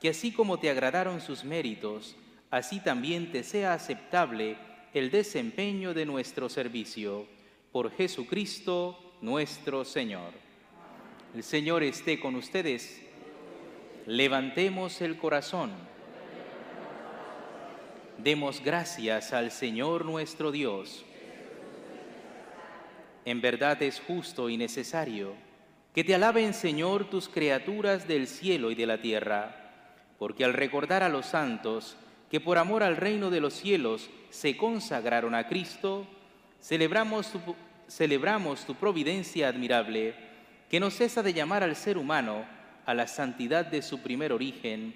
que 0.00 0.08
así 0.08 0.32
como 0.32 0.58
te 0.58 0.70
agradaron 0.70 1.20
sus 1.20 1.44
méritos, 1.44 2.16
así 2.50 2.80
también 2.80 3.30
te 3.32 3.42
sea 3.42 3.74
aceptable 3.74 4.56
el 4.92 5.10
desempeño 5.10 5.94
de 5.94 6.06
nuestro 6.06 6.48
servicio. 6.48 7.26
Por 7.72 7.92
Jesucristo 7.92 9.16
nuestro 9.20 9.84
Señor. 9.84 10.32
El 11.34 11.44
Señor 11.44 11.82
esté 11.82 12.18
con 12.18 12.34
ustedes. 12.34 13.00
Levantemos 14.06 15.00
el 15.00 15.16
corazón. 15.16 15.70
Demos 18.18 18.62
gracias 18.62 19.32
al 19.32 19.50
Señor 19.50 20.04
nuestro 20.04 20.50
Dios. 20.50 21.04
En 23.24 23.40
verdad 23.40 23.80
es 23.82 24.00
justo 24.00 24.48
y 24.48 24.56
necesario 24.56 25.34
que 25.94 26.04
te 26.04 26.14
alaben, 26.14 26.54
Señor, 26.54 27.10
tus 27.10 27.28
criaturas 27.28 28.06
del 28.06 28.28
cielo 28.28 28.70
y 28.70 28.76
de 28.76 28.86
la 28.86 29.00
tierra, 29.00 30.06
porque 30.18 30.44
al 30.44 30.54
recordar 30.54 31.02
a 31.02 31.08
los 31.08 31.26
santos, 31.26 31.96
que 32.30 32.40
por 32.40 32.58
amor 32.58 32.82
al 32.84 32.96
reino 32.96 33.28
de 33.28 33.40
los 33.40 33.54
cielos 33.54 34.08
se 34.30 34.56
consagraron 34.56 35.34
a 35.34 35.48
Cristo, 35.48 36.06
celebramos 36.62 37.32
tu, 37.32 37.40
celebramos 37.88 38.64
tu 38.64 38.76
providencia 38.76 39.48
admirable, 39.48 40.14
que 40.70 40.78
no 40.78 40.90
cesa 40.90 41.24
de 41.24 41.34
llamar 41.34 41.64
al 41.64 41.74
ser 41.74 41.98
humano 41.98 42.44
a 42.86 42.94
la 42.94 43.08
santidad 43.08 43.66
de 43.66 43.82
su 43.82 44.00
primer 44.00 44.32
origen 44.32 44.94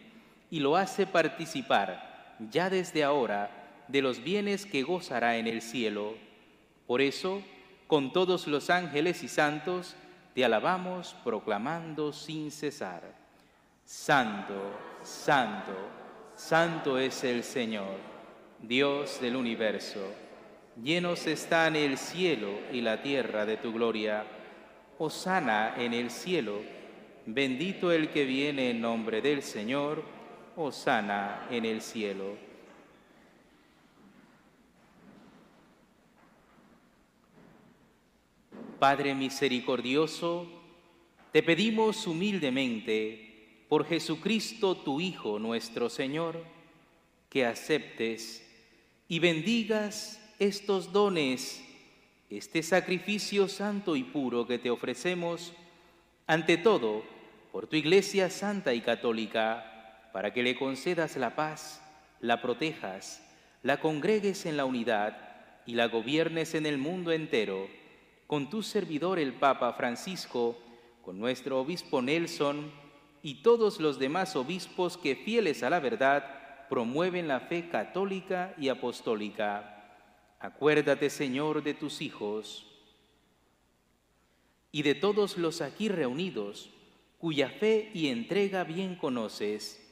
y 0.49 0.61
lo 0.61 0.77
hace 0.77 1.07
participar 1.09 2.37
ya 2.51 2.71
desde 2.71 3.03
ahora 3.03 3.51
de 3.89 4.01
los 4.01 4.23
bienes 4.23 4.65
que 4.65 4.85
gozará 4.85 5.37
en 5.37 5.49
el 5.49 5.61
cielo. 5.61 6.15
Por 6.87 7.01
eso, 7.01 7.43
con 7.89 8.13
todos 8.13 8.47
los 8.47 8.71
ángeles 8.71 9.25
y 9.25 9.29
santos, 9.29 9.97
te 10.35 10.45
alabamos 10.45 11.17
proclamando 11.25 12.13
sin 12.13 12.53
cesar. 12.53 13.03
Santo, 13.85 14.55
santo 15.03 16.04
Santo 16.37 16.99
es 16.99 17.23
el 17.23 17.45
Señor, 17.45 17.97
Dios 18.61 19.21
del 19.21 19.37
universo. 19.37 20.01
Llenos 20.83 21.29
están 21.29 21.77
el 21.77 21.97
cielo 21.97 22.51
y 22.73 22.81
la 22.81 23.01
tierra 23.03 23.47
de 23.47 23.57
tu 23.57 23.73
gloria. 23.73 24.27
Osana 24.99 25.75
en 25.79 25.95
el 25.95 26.11
cielo. 26.11 26.61
Bendito 27.27 27.93
el 27.93 28.11
que 28.11 28.25
viene 28.25 28.71
en 28.71 28.81
nombre 28.81 29.23
del 29.23 29.43
Señor. 29.43 30.03
Osana 30.57 31.47
en 31.51 31.65
el 31.65 31.81
cielo. 31.81 32.37
Padre 38.81 39.15
misericordioso, 39.15 40.47
te 41.31 41.43
pedimos 41.45 42.07
humildemente 42.09 43.24
por 43.75 43.87
Jesucristo 43.87 44.77
tu 44.77 45.01
Hijo 45.01 45.41
nuestro 45.41 45.91
Señor, 45.91 46.45
que 47.29 47.45
aceptes 47.45 48.49
y 49.09 49.19
bendigas 49.19 50.25
estos 50.39 50.93
dones, 50.93 51.61
este 52.31 52.63
sacrificio 52.63 53.49
santo 53.49 53.97
y 53.97 54.05
puro 54.05 54.47
que 54.47 54.61
te 54.61 54.71
ofrecemos, 54.71 55.55
ante 56.29 56.57
todo 56.57 57.03
por 57.51 57.67
tu 57.67 57.75
Iglesia 57.75 58.31
Santa 58.31 58.75
y 58.75 58.81
Católica, 58.81 60.09
para 60.13 60.33
que 60.33 60.45
le 60.45 60.55
concedas 60.55 61.17
la 61.17 61.35
paz, 61.35 61.83
la 62.21 62.41
protejas, 62.41 63.25
la 63.65 63.81
congregues 63.81 64.47
en 64.47 64.57
la 64.57 64.67
unidad 64.67 65.19
y 65.67 65.75
la 65.75 65.89
gobiernes 65.89 66.55
en 66.55 66.67
el 66.67 66.79
mundo 66.79 67.11
entero, 67.11 67.67
con 68.29 68.51
tu 68.51 68.63
servidor 68.63 69.19
el 69.19 69.33
Papa 69.33 69.73
Francisco, 69.73 70.57
con 71.03 71.19
nuestro 71.19 71.59
obispo 71.59 72.01
Nelson, 72.01 72.84
y 73.25 73.37
todos 73.37 73.81
los 73.81 73.99
demás 73.99 74.37
obispos 74.37 74.99
que 74.99 75.17
fieles 75.17 75.63
a 75.63 75.71
la 75.71 75.81
verdad 75.81 76.69
promueven 76.69 77.27
la 77.27 77.41
fe 77.41 77.71
católica 77.71 78.55
y 78.59 78.69
apostólica. 78.69 79.97
Acuérdate, 80.39 81.09
Señor, 81.09 81.63
de 81.63 81.73
tus 81.73 82.03
hijos 82.03 82.67
y 84.71 84.83
de 84.83 84.95
todos 84.95 85.39
los 85.39 85.63
aquí 85.63 85.89
reunidos, 85.89 86.69
cuya 87.17 87.49
fe 87.49 87.91
y 87.95 88.09
entrega 88.09 88.63
bien 88.63 88.95
conoces, 88.95 89.83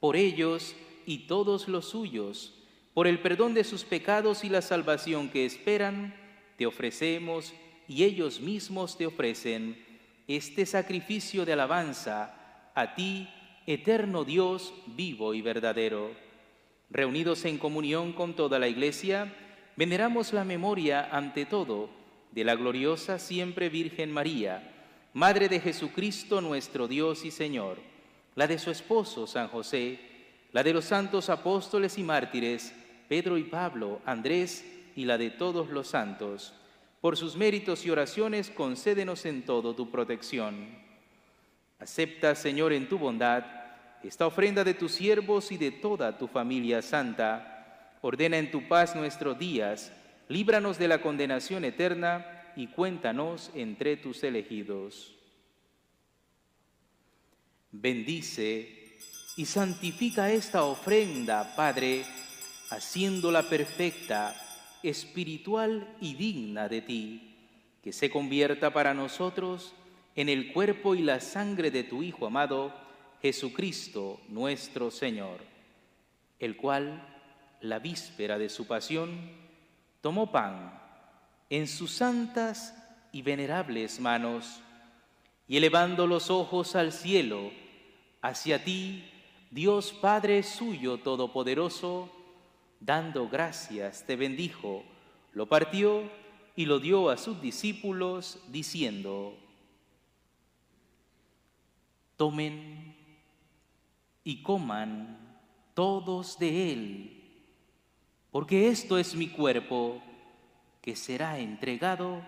por 0.00 0.16
ellos 0.16 0.74
y 1.06 1.28
todos 1.28 1.68
los 1.68 1.90
suyos, 1.90 2.60
por 2.92 3.06
el 3.06 3.20
perdón 3.20 3.54
de 3.54 3.62
sus 3.62 3.84
pecados 3.84 4.42
y 4.42 4.48
la 4.48 4.62
salvación 4.62 5.28
que 5.28 5.46
esperan, 5.46 6.12
te 6.56 6.66
ofrecemos 6.66 7.54
y 7.86 8.02
ellos 8.02 8.40
mismos 8.40 8.98
te 8.98 9.06
ofrecen 9.06 9.80
este 10.26 10.66
sacrificio 10.66 11.44
de 11.44 11.52
alabanza 11.52 12.36
a 12.80 12.94
ti, 12.94 13.28
eterno 13.66 14.24
Dios 14.24 14.72
vivo 14.86 15.34
y 15.34 15.42
verdadero. 15.42 16.12
Reunidos 16.90 17.44
en 17.44 17.58
comunión 17.58 18.14
con 18.14 18.34
toda 18.34 18.58
la 18.58 18.68
Iglesia, 18.68 19.34
veneramos 19.76 20.32
la 20.32 20.44
memoria 20.44 21.08
ante 21.12 21.44
todo 21.44 21.90
de 22.32 22.42
la 22.42 22.54
gloriosa 22.54 23.18
siempre 23.18 23.68
Virgen 23.68 24.10
María, 24.10 24.66
Madre 25.12 25.48
de 25.48 25.60
Jesucristo 25.60 26.40
nuestro 26.40 26.88
Dios 26.88 27.24
y 27.24 27.30
Señor, 27.30 27.78
la 28.34 28.46
de 28.46 28.58
su 28.58 28.70
esposo 28.70 29.26
San 29.26 29.48
José, 29.48 29.98
la 30.52 30.62
de 30.62 30.72
los 30.72 30.86
santos 30.86 31.28
apóstoles 31.28 31.98
y 31.98 32.02
mártires, 32.02 32.72
Pedro 33.08 33.36
y 33.36 33.44
Pablo, 33.44 34.00
Andrés 34.06 34.64
y 34.96 35.04
la 35.04 35.18
de 35.18 35.30
todos 35.30 35.68
los 35.68 35.88
santos. 35.88 36.54
Por 37.00 37.16
sus 37.16 37.36
méritos 37.36 37.84
y 37.84 37.90
oraciones 37.90 38.50
concédenos 38.50 39.26
en 39.26 39.42
todo 39.44 39.74
tu 39.74 39.90
protección 39.90 40.89
Acepta, 41.80 42.34
Señor, 42.34 42.72
en 42.72 42.88
tu 42.88 42.98
bondad 42.98 43.44
esta 44.02 44.26
ofrenda 44.26 44.64
de 44.64 44.74
tus 44.74 44.92
siervos 44.92 45.52
y 45.52 45.58
de 45.58 45.70
toda 45.70 46.16
tu 46.16 46.26
familia 46.26 46.82
santa. 46.82 47.96
Ordena 48.02 48.38
en 48.38 48.50
tu 48.50 48.66
paz 48.68 48.94
nuestros 48.94 49.38
días, 49.38 49.92
líbranos 50.28 50.78
de 50.78 50.88
la 50.88 51.02
condenación 51.02 51.64
eterna 51.64 52.52
y 52.56 52.68
cuéntanos 52.68 53.50
entre 53.54 53.96
tus 53.96 54.22
elegidos. 54.24 55.14
Bendice 57.72 58.98
y 59.36 59.46
santifica 59.46 60.30
esta 60.32 60.64
ofrenda, 60.64 61.54
Padre, 61.54 62.04
haciéndola 62.70 63.48
perfecta, 63.48 64.34
espiritual 64.82 65.96
y 66.00 66.14
digna 66.14 66.68
de 66.68 66.82
ti, 66.82 67.36
que 67.82 67.92
se 67.92 68.10
convierta 68.10 68.72
para 68.72 68.92
nosotros 68.94 69.74
en 70.14 70.28
el 70.28 70.52
cuerpo 70.52 70.94
y 70.94 71.02
la 71.02 71.20
sangre 71.20 71.70
de 71.70 71.84
tu 71.84 72.02
Hijo 72.02 72.26
amado, 72.26 72.72
Jesucristo 73.22 74.20
nuestro 74.28 74.90
Señor, 74.90 75.40
el 76.38 76.56
cual, 76.56 77.06
la 77.60 77.78
víspera 77.78 78.38
de 78.38 78.48
su 78.48 78.66
pasión, 78.66 79.30
tomó 80.00 80.32
pan 80.32 80.80
en 81.50 81.66
sus 81.66 81.92
santas 81.92 82.74
y 83.12 83.22
venerables 83.22 84.00
manos, 84.00 84.60
y 85.46 85.56
elevando 85.56 86.06
los 86.06 86.30
ojos 86.30 86.76
al 86.76 86.92
cielo, 86.92 87.50
hacia 88.22 88.64
ti, 88.64 89.04
Dios 89.50 89.92
Padre 89.92 90.42
suyo 90.44 90.98
todopoderoso, 90.98 92.08
dando 92.78 93.28
gracias, 93.28 94.06
te 94.06 94.14
bendijo, 94.16 94.84
lo 95.32 95.46
partió 95.46 96.04
y 96.54 96.66
lo 96.66 96.78
dio 96.78 97.10
a 97.10 97.16
sus 97.16 97.42
discípulos, 97.42 98.38
diciendo, 98.48 99.36
tomen 102.20 102.94
y 104.22 104.42
coman 104.42 105.16
todos 105.72 106.38
de 106.38 106.70
él, 106.70 107.32
porque 108.30 108.68
esto 108.68 108.98
es 108.98 109.14
mi 109.14 109.28
cuerpo 109.28 110.02
que 110.82 110.96
será 110.96 111.38
entregado 111.38 112.22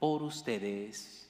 por 0.00 0.24
ustedes. 0.24 1.29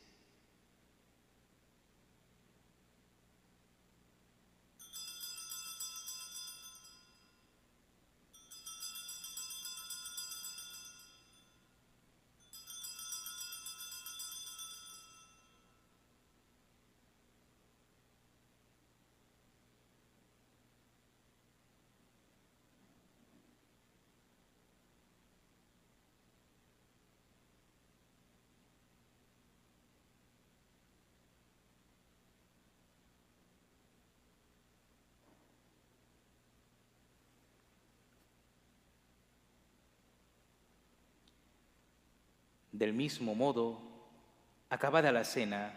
Del 42.80 42.94
mismo 42.94 43.34
modo, 43.34 43.78
acabada 44.70 45.12
la 45.12 45.24
cena, 45.24 45.70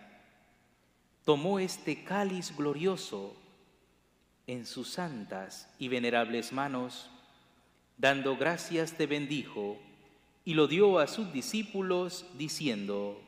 tomó 1.26 1.60
este 1.60 2.06
cáliz 2.06 2.56
glorioso 2.56 3.36
en 4.48 4.66
sus 4.66 4.88
santas 4.92 5.68
y 5.78 5.90
venerables 5.90 6.54
manos, 6.54 7.10
dando 7.98 8.38
gracias 8.38 8.94
te 8.94 9.06
bendijo 9.06 9.78
y 10.46 10.54
lo 10.54 10.68
dio 10.68 10.98
a 11.00 11.08
sus 11.08 11.34
discípulos 11.34 12.26
diciendo, 12.38 13.22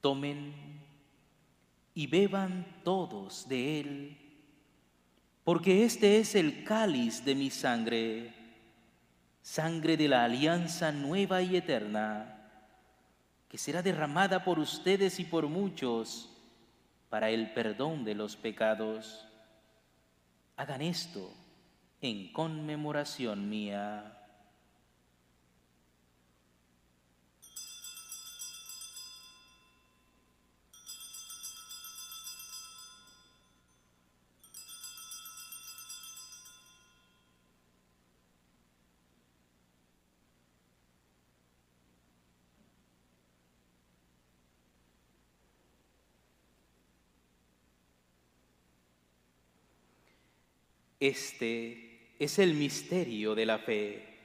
tomen 0.00 0.54
y 1.94 2.08
beban 2.08 2.80
todos 2.82 3.48
de 3.48 3.78
él, 3.78 4.18
porque 5.44 5.84
este 5.84 6.18
es 6.18 6.34
el 6.34 6.64
cáliz 6.64 7.24
de 7.24 7.36
mi 7.36 7.50
sangre 7.50 8.45
sangre 9.46 9.96
de 9.96 10.08
la 10.08 10.24
alianza 10.24 10.90
nueva 10.90 11.40
y 11.40 11.56
eterna, 11.56 12.50
que 13.48 13.58
será 13.58 13.80
derramada 13.80 14.42
por 14.42 14.58
ustedes 14.58 15.20
y 15.20 15.24
por 15.24 15.46
muchos 15.46 16.28
para 17.10 17.30
el 17.30 17.52
perdón 17.52 18.04
de 18.04 18.16
los 18.16 18.34
pecados. 18.34 19.24
Hagan 20.56 20.82
esto 20.82 21.32
en 22.00 22.32
conmemoración 22.32 23.48
mía. 23.48 24.15
Este 50.98 52.14
es 52.18 52.38
el 52.38 52.54
misterio 52.54 53.34
de 53.34 53.46
la 53.46 53.58
fe. 53.58 54.16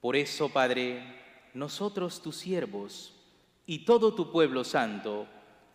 Por 0.00 0.16
eso, 0.16 0.48
Padre, 0.48 1.02
nosotros 1.52 2.22
tus 2.22 2.36
siervos 2.36 3.14
y 3.66 3.84
todo 3.84 4.14
tu 4.14 4.32
pueblo 4.32 4.64
santo, 4.64 5.26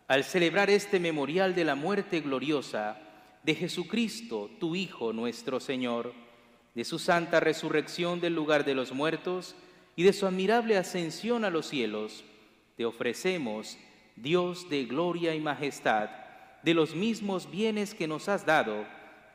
al 0.08 0.24
celebrar 0.24 0.70
este 0.70 0.98
memorial 0.98 1.54
de 1.54 1.64
la 1.64 1.74
muerte 1.74 2.20
gloriosa 2.20 2.98
de 3.42 3.54
Jesucristo, 3.54 4.50
tu 4.58 4.74
Hijo 4.74 5.12
nuestro 5.12 5.60
Señor, 5.60 6.12
de 6.74 6.84
su 6.84 6.98
santa 6.98 7.40
resurrección 7.40 8.20
del 8.20 8.34
lugar 8.34 8.64
de 8.64 8.74
los 8.74 8.92
muertos, 8.92 9.54
y 9.96 10.02
de 10.02 10.12
su 10.12 10.26
admirable 10.26 10.76
ascensión 10.76 11.44
a 11.44 11.50
los 11.50 11.66
cielos, 11.66 12.22
te 12.76 12.84
ofrecemos, 12.84 13.78
Dios 14.14 14.68
de 14.68 14.84
gloria 14.84 15.34
y 15.34 15.40
majestad, 15.40 16.10
de 16.62 16.74
los 16.74 16.94
mismos 16.94 17.50
bienes 17.50 17.94
que 17.94 18.06
nos 18.06 18.28
has 18.28 18.44
dado, 18.44 18.84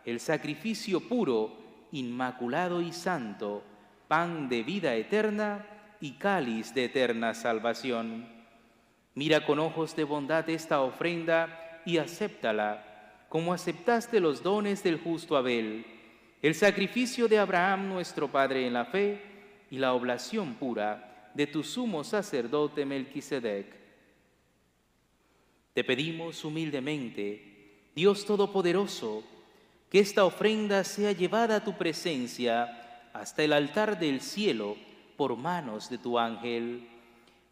el 0.06 0.20
sacrificio 0.20 1.02
puro, 1.02 1.52
inmaculado 1.92 2.82
y 2.82 2.92
santo, 2.92 3.64
pan 4.08 4.50
de 4.50 4.64
vida 4.64 4.96
eterna 4.96 5.66
y 6.00 6.14
cáliz 6.14 6.74
de 6.74 6.86
eterna 6.86 7.34
salvación. 7.34 8.28
Mira 9.16 9.46
con 9.46 9.60
ojos 9.60 9.96
de 9.96 10.04
bondad 10.04 10.50
esta 10.50 10.82
ofrenda 10.82 11.82
y 11.86 11.98
acéptala, 11.98 13.26
como 13.30 13.54
aceptaste 13.54 14.20
los 14.20 14.44
dones 14.44 14.84
del 14.84 15.00
justo 15.00 15.38
Abel, 15.38 15.86
el 16.42 16.54
sacrificio 16.56 17.28
de 17.28 17.40
Abraham 17.40 17.88
nuestro 17.88 18.28
Padre 18.32 18.68
en 18.68 18.74
la 18.74 18.86
fe, 18.86 19.31
y 19.72 19.78
la 19.78 19.94
oblación 19.94 20.56
pura 20.56 21.32
de 21.34 21.48
tu 21.48 21.64
sumo 21.64 22.04
sacerdote 22.04 22.86
Melquisedec. 22.86 23.74
Te 25.74 25.84
pedimos 25.86 26.44
humildemente, 26.44 27.88
Dios 27.96 28.26
Todopoderoso, 28.26 29.24
que 29.90 30.00
esta 30.00 30.26
ofrenda 30.26 30.84
sea 30.84 31.14
llevada 31.14 31.56
a 31.56 31.64
tu 31.64 31.78
presencia 31.78 33.10
hasta 33.14 33.44
el 33.44 33.54
altar 33.54 33.98
del 33.98 34.20
cielo 34.20 34.76
por 35.16 35.38
manos 35.38 35.90
de 35.90 35.98
tu 35.98 36.20
ángel, 36.20 36.90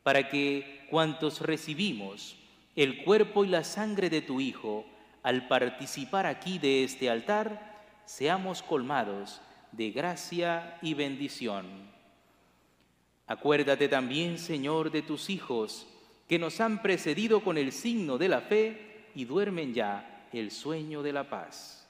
para 0.03 0.29
que 0.29 0.85
cuantos 0.89 1.39
recibimos 1.41 2.37
el 2.75 3.03
cuerpo 3.03 3.45
y 3.45 3.47
la 3.47 3.63
sangre 3.63 4.09
de 4.09 4.21
tu 4.21 4.41
Hijo, 4.41 4.85
al 5.23 5.47
participar 5.47 6.25
aquí 6.25 6.59
de 6.59 6.83
este 6.83 7.09
altar, 7.09 7.85
seamos 8.05 8.61
colmados 8.61 9.41
de 9.71 9.91
gracia 9.91 10.77
y 10.81 10.93
bendición. 10.93 11.98
Acuérdate 13.29 13.87
también, 13.87 14.39
Señor, 14.39 14.89
de 14.89 15.03
tus 15.03 15.29
hijos, 15.29 15.85
que 16.27 16.39
nos 16.39 16.59
han 16.59 16.81
precedido 16.81 17.43
con 17.43 17.59
el 17.59 17.71
signo 17.71 18.17
de 18.17 18.27
la 18.27 18.41
fe 18.41 19.05
y 19.13 19.25
duermen 19.25 19.71
ya 19.71 20.27
el 20.33 20.49
sueño 20.49 21.03
de 21.03 21.13
la 21.13 21.29
paz. 21.29 21.87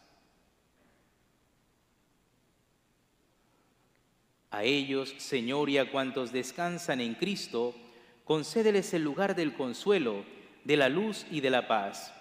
A 4.51 4.65
ellos, 4.65 5.15
Señor, 5.17 5.69
y 5.69 5.77
a 5.77 5.89
cuantos 5.89 6.33
descansan 6.33 6.99
en 6.99 7.15
Cristo, 7.15 7.73
concédeles 8.25 8.93
el 8.93 9.03
lugar 9.05 9.33
del 9.33 9.53
consuelo, 9.53 10.25
de 10.65 10.75
la 10.75 10.89
luz 10.89 11.25
y 11.31 11.39
de 11.39 11.51
la 11.51 11.69
paz. 11.69 12.13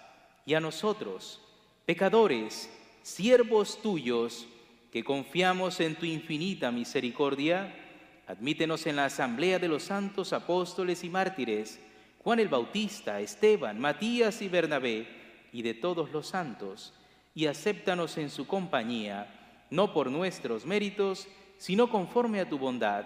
Y 0.45 0.53
a 0.53 0.61
nosotros, 0.61 1.41
pecadores, 1.85 2.69
siervos 3.01 3.81
tuyos, 3.81 4.47
que 4.93 5.03
confiamos 5.03 5.81
en 5.81 5.95
tu 5.95 6.05
infinita 6.05 6.71
misericordia, 6.71 7.88
Admítenos 8.29 8.85
en 8.85 8.97
la 8.97 9.05
asamblea 9.05 9.57
de 9.57 9.67
los 9.67 9.81
santos 9.81 10.33
apóstoles 10.33 11.03
y 11.03 11.09
mártires, 11.09 11.79
Juan 12.19 12.39
el 12.39 12.47
Bautista, 12.47 13.19
Esteban, 13.19 13.79
Matías 13.79 14.43
y 14.43 14.47
Bernabé, 14.47 15.07
y 15.51 15.63
de 15.63 15.73
todos 15.73 16.11
los 16.11 16.27
santos, 16.27 16.93
y 17.33 17.47
acéptanos 17.47 18.19
en 18.19 18.29
su 18.29 18.45
compañía, 18.45 19.65
no 19.71 19.93
por 19.93 20.11
nuestros 20.11 20.67
méritos, 20.67 21.27
sino 21.57 21.89
conforme 21.89 22.39
a 22.39 22.47
tu 22.47 22.59
bondad, 22.59 23.05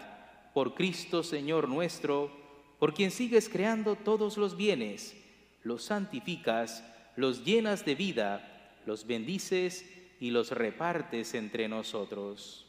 por 0.54 0.76
Cristo 0.76 1.24
Señor 1.24 1.70
nuestro, 1.70 2.30
por 2.78 2.94
quien 2.94 3.10
sigues 3.10 3.48
creando 3.48 3.96
todos 3.96 4.36
los 4.36 4.58
bienes, 4.58 5.16
los 5.64 5.86
santificas, 5.86 6.84
los 7.16 7.46
llenas 7.46 7.86
de 7.86 7.96
vida, 7.96 8.76
los 8.86 9.08
bendices 9.08 9.90
y 10.20 10.32
los 10.32 10.52
repartes 10.52 11.34
entre 11.34 11.70
nosotros. 11.70 12.63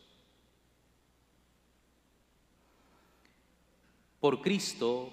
Por 4.24 4.40
Cristo, 4.40 5.12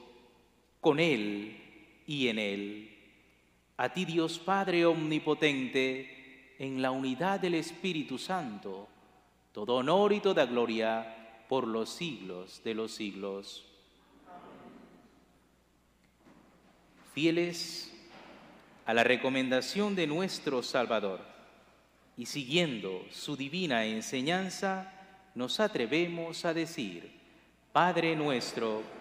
con 0.80 0.97
Él 0.97 2.02
y 2.08 2.30
en 2.30 2.39
Él. 2.39 2.97
A 3.76 3.91
ti 3.91 4.06
Dios 4.06 4.39
Padre 4.39 4.86
Omnipotente, 4.86 6.56
en 6.58 6.82
la 6.82 6.91
unidad 6.91 7.41
del 7.41 7.56
Espíritu 7.56 8.17
Santo, 8.17 8.88
todo 9.52 9.76
honor 9.76 10.13
y 10.13 10.21
toda 10.21 10.45
gloria 10.45 11.43
por 11.50 11.67
los 11.67 11.89
siglos 11.89 12.62
de 12.63 12.74
los 12.74 12.93
siglos. 12.93 13.65
Fieles 17.13 17.93
a 18.86 18.93
la 18.93 19.04
recomendación 19.04 19.93
de 19.93 20.08
nuestro 20.08 20.63
Salvador 20.63 21.19
y 22.15 22.28
siguiendo 22.28 23.06
su 23.12 23.36
divina 23.36 23.84
enseñanza, 23.84 24.93
nos 25.36 25.60
atrevemos 25.60 26.45
a 26.45 26.54
decir, 26.54 27.12
Padre 27.74 28.15
nuestro 28.15 29.01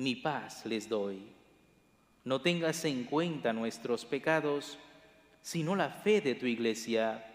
mi 0.00 0.16
paz 0.16 0.64
les 0.64 0.88
doy. 0.88 1.20
No 2.24 2.40
tengas 2.40 2.86
en 2.86 3.04
cuenta 3.04 3.52
nuestros 3.52 4.06
pecados, 4.06 4.78
sino 5.42 5.76
la 5.76 5.90
fe 5.90 6.22
de 6.22 6.34
tu 6.34 6.46
iglesia, 6.46 7.26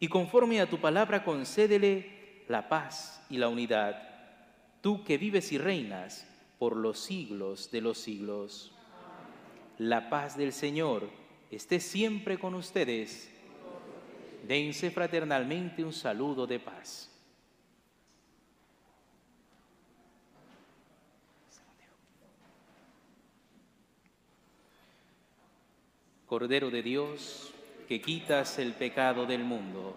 y 0.00 0.08
conforme 0.08 0.60
a 0.60 0.68
tu 0.68 0.80
palabra 0.80 1.22
concédele 1.22 2.44
la 2.48 2.68
paz 2.68 3.24
y 3.30 3.38
la 3.38 3.48
unidad, 3.48 4.08
tú 4.80 5.04
que 5.04 5.18
vives 5.18 5.52
y 5.52 5.58
reinas 5.58 6.26
por 6.58 6.74
los 6.74 6.98
siglos 6.98 7.70
de 7.70 7.80
los 7.80 7.98
siglos. 7.98 8.72
La 9.78 10.10
paz 10.10 10.36
del 10.36 10.52
Señor 10.52 11.08
esté 11.52 11.78
siempre 11.78 12.40
con 12.40 12.54
ustedes. 12.54 13.30
Dense 14.48 14.90
fraternalmente 14.90 15.84
un 15.84 15.92
saludo 15.92 16.44
de 16.44 16.58
paz. 16.58 17.08
Cordero 26.30 26.70
de 26.70 26.80
Dios, 26.80 27.50
que 27.88 28.00
quitas 28.00 28.60
el 28.60 28.74
pecado 28.74 29.26
del 29.26 29.42
mundo 29.42 29.96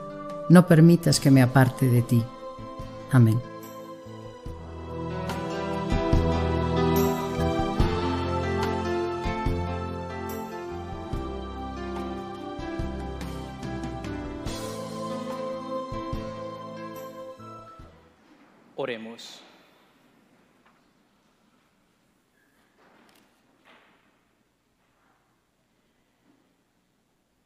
no 0.51 0.67
permitas 0.67 1.21
que 1.21 1.31
me 1.31 1.41
aparte 1.41 1.87
de 1.87 2.01
ti. 2.01 2.23
Amén. 3.11 3.41
Oremos. 18.75 19.41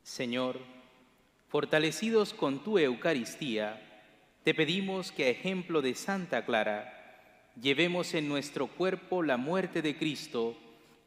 Señor, 0.01 0.74
Fortalecidos 1.55 2.33
con 2.33 2.59
tu 2.65 2.77
Eucaristía, 2.77 3.81
te 4.43 4.53
pedimos 4.53 5.13
que 5.13 5.23
a 5.23 5.29
ejemplo 5.29 5.81
de 5.81 5.95
Santa 5.95 6.43
Clara, 6.43 7.15
llevemos 7.61 8.13
en 8.13 8.27
nuestro 8.27 8.67
cuerpo 8.67 9.23
la 9.23 9.37
muerte 9.37 9.81
de 9.81 9.97
Cristo 9.97 10.57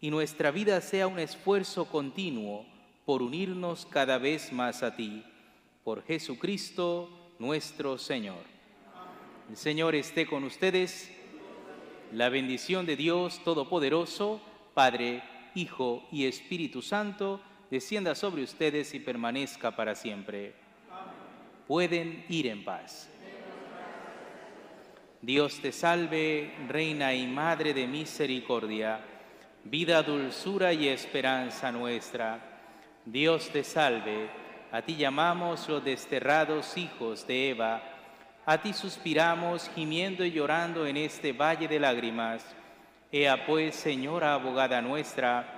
y 0.01 0.09
nuestra 0.09 0.51
vida 0.51 0.81
sea 0.81 1.07
un 1.07 1.19
esfuerzo 1.19 1.85
continuo 1.91 2.65
por 3.05 3.21
unirnos 3.21 3.85
cada 3.85 4.17
vez 4.17 4.51
más 4.51 4.83
a 4.83 4.97
ti. 4.97 5.23
Por 5.85 6.03
Jesucristo 6.07 7.11
nuestro 7.39 7.99
Señor. 7.99 8.43
El 9.51 9.57
Señor 9.59 9.95
esté 9.95 10.27
con 10.27 10.45
ustedes. 10.45 11.13
La 12.11 12.31
bendición 12.31 12.87
de 12.87 12.97
Dios 12.97 13.45
Todopoderoso, 13.45 14.41
Padre, 14.73 15.23
Hijo 15.55 16.09
y 16.11 16.25
Espíritu 16.25 16.81
Santo, 16.81 17.43
descienda 17.71 18.15
sobre 18.15 18.43
ustedes 18.43 18.95
y 18.95 19.01
permanezca 19.01 19.75
para 19.75 19.95
siempre. 19.95 20.55
Pueden 21.67 22.25
ir 22.29 22.47
en 22.47 22.65
paz. 22.65 23.11
Dios 25.21 25.61
te 25.61 25.73
salve, 25.73 26.55
Reina 26.69 27.13
y 27.13 27.27
Madre 27.27 27.75
de 27.75 27.87
Misericordia, 27.89 29.01
vida, 29.65 30.03
dulzura 30.03 30.73
y 30.73 30.89
esperanza 30.89 31.73
nuestra. 31.73 32.39
Dios 33.05 33.51
te 33.51 33.65
salve, 33.65 34.31
a 34.71 34.83
ti 34.83 34.97
llamamos 34.97 35.69
los 35.69 35.85
desterrados 35.85 36.77
hijos 36.77 37.27
de 37.27 37.51
Eva, 37.51 37.83
a 38.47 38.63
ti 38.63 38.73
suspiramos 38.73 39.69
gimiendo 39.75 40.25
y 40.25 40.31
llorando 40.31 40.87
en 40.87 40.97
este 40.97 41.33
valle 41.33 41.67
de 41.67 41.81
lágrimas. 41.81 42.45
Ea 43.11 43.45
pues, 43.45 43.75
Señora 43.75 44.35
abogada 44.35 44.81
nuestra, 44.81 45.58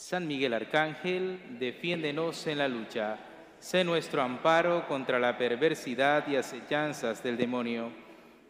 San 0.00 0.26
Miguel 0.26 0.54
Arcángel, 0.54 1.58
defiéndenos 1.58 2.46
en 2.46 2.56
la 2.56 2.68
lucha. 2.68 3.18
Sé 3.58 3.84
nuestro 3.84 4.22
amparo 4.22 4.88
contra 4.88 5.18
la 5.18 5.36
perversidad 5.36 6.26
y 6.26 6.36
acechanzas 6.36 7.22
del 7.22 7.36
demonio 7.36 7.90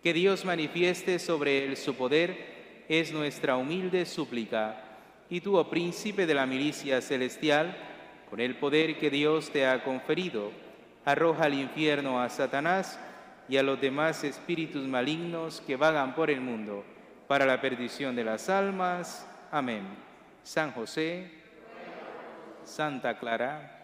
que 0.00 0.12
Dios 0.12 0.44
manifieste 0.44 1.18
sobre 1.18 1.64
él 1.64 1.76
su 1.76 1.96
poder 1.96 2.84
es 2.88 3.12
nuestra 3.12 3.56
humilde 3.56 4.06
súplica. 4.06 4.80
Y 5.28 5.40
tú, 5.40 5.56
oh 5.56 5.68
príncipe 5.68 6.24
de 6.24 6.34
la 6.34 6.46
milicia 6.46 7.00
celestial, 7.00 7.76
con 8.30 8.38
el 8.38 8.54
poder 8.54 8.96
que 8.96 9.10
Dios 9.10 9.50
te 9.50 9.66
ha 9.66 9.82
conferido, 9.82 10.52
arroja 11.04 11.46
al 11.46 11.54
infierno 11.54 12.22
a 12.22 12.28
Satanás 12.28 13.00
y 13.48 13.56
a 13.56 13.64
los 13.64 13.80
demás 13.80 14.22
espíritus 14.22 14.86
malignos 14.86 15.60
que 15.66 15.74
vagan 15.74 16.14
por 16.14 16.30
el 16.30 16.40
mundo, 16.40 16.84
para 17.26 17.44
la 17.44 17.60
perdición 17.60 18.14
de 18.14 18.22
las 18.22 18.48
almas. 18.48 19.26
Amén. 19.50 19.82
San 20.44 20.72
José, 20.72 21.39
Santa 22.64 23.14
Clara, 23.14 23.79